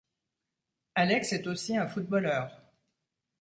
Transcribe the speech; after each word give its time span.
Alex 0.95 1.31
est 1.31 1.45
aussi 1.45 1.77
un 1.77 1.87
footballeur. 1.87 2.59